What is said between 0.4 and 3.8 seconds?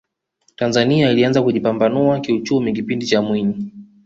tanzania ilianza kujipambanua kiuchumi kipindi cha mwinyi